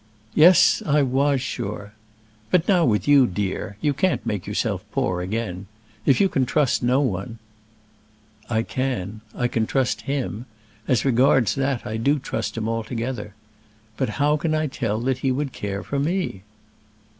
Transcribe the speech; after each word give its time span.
"Yes; 0.33 0.81
I 0.83 1.03
was 1.03 1.41
sure. 1.41 1.93
But 2.49 2.67
now 2.67 2.83
with 2.85 3.07
you, 3.07 3.27
dear, 3.27 3.77
you 3.81 3.93
can't 3.93 4.25
make 4.25 4.47
yourself 4.47 4.83
poor 4.91 5.21
again. 5.21 5.67
If 6.07 6.19
you 6.19 6.27
can 6.27 6.47
trust 6.47 6.81
no 6.81 7.01
one" 7.01 7.37
"I 8.57 8.63
can. 8.63 9.21
I 9.35 9.47
can 9.47 9.67
trust 9.67 10.01
him. 10.09 10.47
As 10.87 11.05
regards 11.05 11.53
that 11.53 11.85
I 11.85 11.97
do 11.97 12.17
trust 12.17 12.57
him 12.57 12.67
altogether. 12.67 13.35
But 13.95 14.09
how 14.17 14.37
can 14.37 14.55
I 14.55 14.65
tell 14.65 14.99
that 15.01 15.19
he 15.19 15.31
would 15.31 15.53
care 15.53 15.83
for 15.83 15.99
me?" 15.99 16.41